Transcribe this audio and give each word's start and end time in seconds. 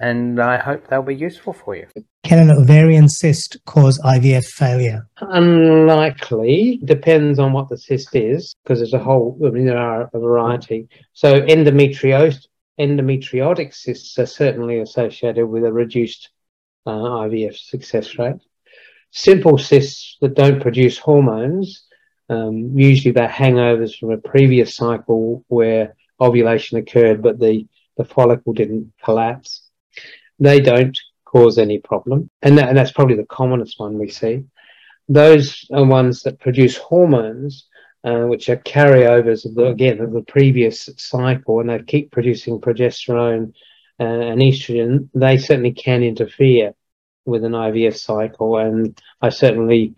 and 0.00 0.40
I 0.40 0.58
hope 0.58 0.88
they'll 0.88 1.02
be 1.02 1.14
useful 1.14 1.52
for 1.52 1.76
you. 1.76 1.86
Can 2.24 2.38
an 2.38 2.50
ovarian 2.50 3.08
cyst 3.08 3.56
cause 3.66 3.98
IVF 4.00 4.44
failure? 4.44 5.08
Unlikely. 5.20 6.80
Depends 6.84 7.38
on 7.38 7.52
what 7.52 7.68
the 7.68 7.78
cyst 7.78 8.14
is, 8.14 8.54
because 8.62 8.80
there's 8.80 8.94
a 8.94 8.98
whole, 8.98 9.38
I 9.44 9.50
mean, 9.50 9.66
there 9.66 9.78
are 9.78 10.10
a 10.12 10.18
variety. 10.18 10.88
So 11.12 11.40
endometriosis 11.40 12.46
endometriotic 12.78 13.74
cysts 13.74 14.18
are 14.18 14.26
certainly 14.26 14.80
associated 14.80 15.46
with 15.46 15.64
a 15.64 15.72
reduced 15.72 16.28
uh, 16.84 16.90
IVF 16.90 17.56
success 17.56 18.18
rate. 18.18 18.36
Simple 19.12 19.56
cysts 19.56 20.18
that 20.20 20.34
don't 20.34 20.60
produce 20.60 20.98
hormones, 20.98 21.86
um, 22.28 22.76
usually 22.76 23.12
they're 23.12 23.28
hangovers 23.28 23.98
from 23.98 24.10
a 24.10 24.18
previous 24.18 24.74
cycle 24.74 25.44
where 25.48 25.94
ovulation 26.20 26.78
occurred, 26.78 27.22
but 27.22 27.38
the, 27.38 27.66
the 27.96 28.04
follicle 28.04 28.52
didn't 28.52 28.92
collapse. 29.02 29.62
They 30.38 30.60
don't 30.60 30.98
cause 31.24 31.58
any 31.58 31.78
problem. 31.78 32.30
And, 32.42 32.58
that, 32.58 32.68
and 32.68 32.76
that's 32.76 32.92
probably 32.92 33.16
the 33.16 33.26
commonest 33.26 33.78
one 33.78 33.98
we 33.98 34.10
see. 34.10 34.44
Those 35.08 35.66
are 35.72 35.84
ones 35.84 36.22
that 36.22 36.40
produce 36.40 36.76
hormones 36.76 37.66
uh, 38.04 38.26
which 38.26 38.48
are 38.48 38.56
carryovers 38.56 39.44
of 39.44 39.54
the, 39.56 39.66
again 39.66 40.00
of 40.00 40.12
the 40.12 40.22
previous 40.22 40.88
cycle, 40.96 41.58
and 41.58 41.68
they 41.68 41.80
keep 41.80 42.12
producing 42.12 42.60
progesterone 42.60 43.52
uh, 43.98 44.04
and 44.04 44.40
estrogen, 44.40 45.08
they 45.14 45.38
certainly 45.38 45.72
can 45.72 46.02
interfere 46.02 46.72
with 47.24 47.44
an 47.44 47.52
IVF 47.52 47.96
cycle. 47.96 48.58
And 48.58 49.00
I 49.20 49.30
certainly, 49.30 49.94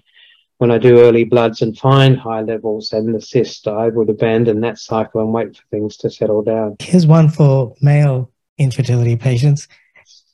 when 0.58 0.70
I 0.70 0.78
do 0.78 1.00
early 1.00 1.24
bloods 1.24 1.62
and 1.62 1.76
find 1.76 2.16
high 2.16 2.42
levels 2.42 2.92
and 2.92 3.14
the 3.14 3.20
cyst, 3.20 3.68
I 3.68 3.88
would 3.88 4.08
abandon 4.08 4.60
that 4.60 4.78
cycle 4.78 5.20
and 5.20 5.32
wait 5.32 5.56
for 5.56 5.62
things 5.70 5.96
to 5.98 6.10
settle 6.10 6.42
down. 6.42 6.76
Here's 6.80 7.06
one 7.06 7.28
for 7.28 7.74
male 7.82 8.30
infertility 8.56 9.16
patients. 9.16 9.68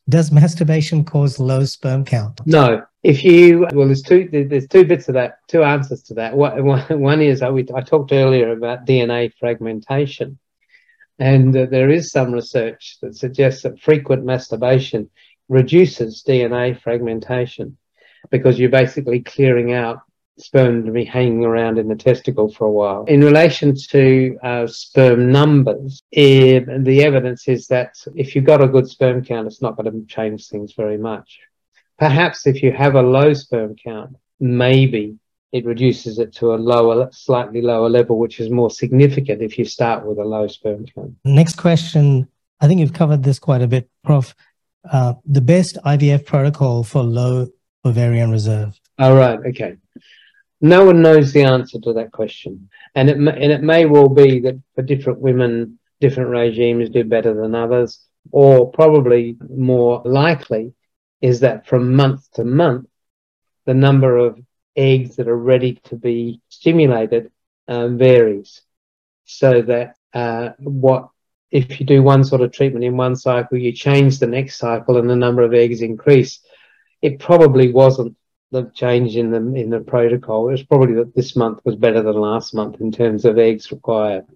Does 0.09 0.31
masturbation 0.31 1.05
cause 1.05 1.41
low 1.41 1.65
sperm 1.65 2.05
count? 2.05 2.41
No. 2.45 2.85
If 3.03 3.25
you 3.25 3.67
well, 3.73 3.87
there's 3.87 4.03
two 4.03 4.29
there's 4.31 4.69
two 4.69 4.85
bits 4.85 5.09
of 5.09 5.15
that, 5.15 5.39
two 5.49 5.63
answers 5.63 6.03
to 6.05 6.15
that. 6.15 6.35
One 6.35 7.21
is 7.21 7.43
I, 7.43 7.49
I 7.49 7.81
talked 7.83 8.13
earlier 8.13 8.53
about 8.53 8.87
DNA 8.87 9.33
fragmentation, 9.39 10.39
and 11.19 11.57
uh, 11.57 11.67
there 11.67 11.91
is 11.91 12.11
some 12.11 12.33
research 12.33 12.97
that 13.03 13.15
suggests 13.15 13.63
that 13.63 13.81
frequent 13.81 14.25
masturbation 14.25 15.11
reduces 15.49 16.25
DNA 16.27 16.81
fragmentation 16.81 17.77
because 18.31 18.59
you're 18.59 18.71
basically 18.71 19.21
clearing 19.21 19.73
out 19.73 20.01
sperm 20.39 20.85
to 20.85 20.93
be 20.93 21.05
hanging 21.05 21.45
around 21.45 21.79
in 21.79 21.89
the 21.89 21.95
testicle 21.95 22.53
for 22.53 22.67
a 22.67 22.71
while. 22.71 23.05
In 23.05 23.21
relation 23.21 23.75
to 23.91 24.39
uh, 24.43 24.67
sperm 24.67 25.31
numbers, 25.31 26.03
it, 26.11 26.85
the 26.85 27.05
evidence 27.05 27.49
is 27.49 27.69
that 27.69 27.95
if 28.15 28.35
you've 28.35 28.45
got 28.45 28.63
a 28.63 28.69
good 28.69 28.89
sperm 28.89 29.25
count, 29.25 29.47
it's 29.47 29.63
not 29.63 29.77
going 29.77 29.91
to 29.91 30.07
change 30.07 30.49
things 30.49 30.73
very 30.73 30.99
much. 30.99 31.41
Perhaps 31.99 32.47
if 32.47 32.63
you 32.63 32.73
have 32.73 32.97
a 32.97 33.03
low 33.03 33.33
sperm 33.35 33.77
count, 33.77 34.17
maybe 34.41 35.17
it 35.53 35.65
reduces 35.65 36.19
it 36.19 36.35
to 36.35 36.53
a 36.53 36.57
lower, 36.57 37.09
slightly 37.13 37.63
lower 37.63 37.89
level, 37.89 38.19
which 38.19 38.41
is 38.41 38.51
more 38.51 38.71
significant 38.71 39.41
if 39.41 39.57
you 39.57 39.65
start 39.65 40.05
with 40.05 40.19
a 40.19 40.25
low 40.25 40.49
sperm 40.49 40.85
count. 40.87 41.15
Next 41.25 41.57
question. 41.57 42.27
I 42.61 42.67
think 42.67 42.81
you've 42.81 42.93
covered 42.93 43.23
this 43.23 43.39
quite 43.39 43.63
a 43.63 43.69
bit, 43.69 43.89
Prof. 44.03 44.35
Uh, 44.91 45.15
the 45.25 45.41
best 45.41 45.79
IVF 45.85 46.27
protocol 46.27 46.83
for 46.83 47.03
low 47.03 47.49
ovarian 47.85 48.31
reserve. 48.33 48.79
All 48.99 49.15
right. 49.15 49.39
Okay. 49.47 49.77
No 50.61 50.85
one 50.85 51.03
knows 51.03 51.33
the 51.33 51.43
answer 51.43 51.79
to 51.81 51.93
that 51.95 52.13
question, 52.13 52.71
and 52.95 53.11
it 53.11 53.19
may, 53.19 53.33
and 53.33 53.53
it 53.53 53.63
may 53.63 53.87
well 53.87 54.09
be 54.09 54.41
that 54.41 54.61
for 54.75 54.83
different 54.83 55.19
women, 55.19 55.79
different 56.01 56.31
regimes 56.31 56.91
do 56.91 57.05
better 57.05 57.35
than 57.35 57.55
others, 57.55 58.01
or 58.31 58.71
probably 58.71 59.37
more 59.49 60.01
likely 60.05 60.73
is 61.21 61.41
that 61.41 61.67
from 61.67 61.95
month 61.95 62.31
to 62.33 62.45
month, 62.45 62.87
the 63.67 63.75
number 63.75 64.17
of 64.17 64.39
eggs 64.77 65.17
that 65.17 65.29
are 65.29 65.37
ready 65.37 65.81
to 65.85 65.97
be 65.97 66.41
stimulated 66.49 67.31
um, 67.69 67.99
varies, 67.99 68.63
so 69.25 69.63
that 69.63 69.97
uh, 70.13 70.51
what 70.59 71.09
if 71.51 71.79
you 71.79 71.87
do 71.87 72.03
one 72.03 72.25
sort 72.25 72.41
of 72.41 72.53
treatment 72.53 72.85
in 72.85 72.97
one 72.97 73.15
cycle, 73.15 73.57
you 73.57 73.73
change 73.73 74.19
the 74.19 74.27
next 74.27 74.57
cycle, 74.59 74.99
and 74.99 75.09
the 75.09 75.17
number 75.17 75.43
of 75.43 75.55
eggs 75.55 75.83
increase. 75.83 76.41
It 77.01 77.21
probably 77.21 77.71
wasn't 77.71 78.17
the 78.55 78.71
change 78.73 79.17
in 79.17 79.31
the 79.31 79.61
in 79.61 79.69
the 79.69 79.81
protocol. 79.81 80.49
It 80.49 80.53
was 80.53 80.63
probably 80.63 80.95
that 80.95 81.15
this 81.15 81.35
month 81.35 81.61
was 81.65 81.77
better 81.77 82.03
than 82.03 82.15
last 82.15 82.55
month 82.55 82.81
in 82.81 82.93
terms 82.93 83.25
of 83.25 83.37
eggs 83.37 83.71
required. 83.73 84.27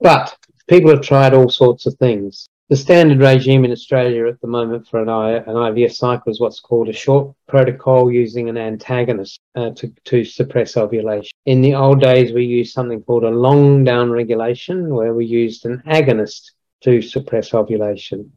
But 0.00 0.34
people 0.66 0.90
have 0.90 1.02
tried 1.02 1.34
all 1.34 1.50
sorts 1.50 1.86
of 1.86 1.94
things. 1.94 2.48
The 2.70 2.76
standard 2.76 3.20
regime 3.20 3.64
in 3.64 3.72
Australia 3.72 4.26
at 4.26 4.40
the 4.40 4.46
moment 4.46 4.88
for 4.88 5.00
an, 5.00 5.08
I, 5.08 5.36
an 5.36 5.56
IVF 5.68 5.94
cycle 5.94 6.30
is 6.30 6.38
what's 6.38 6.60
called 6.60 6.88
a 6.88 6.92
short 6.92 7.34
protocol 7.46 8.12
using 8.12 8.48
an 8.48 8.58
antagonist 8.58 9.40
uh, 9.54 9.70
to, 9.70 9.92
to 10.04 10.24
suppress 10.24 10.76
ovulation. 10.76 11.32
In 11.46 11.62
the 11.62 11.74
old 11.74 12.02
days, 12.02 12.32
we 12.32 12.44
used 12.44 12.74
something 12.74 13.02
called 13.02 13.24
a 13.24 13.30
long 13.30 13.84
down 13.84 14.10
regulation, 14.10 14.94
where 14.94 15.14
we 15.14 15.24
used 15.24 15.64
an 15.64 15.82
agonist 15.86 16.50
to 16.82 17.00
suppress 17.00 17.54
ovulation. 17.54 18.32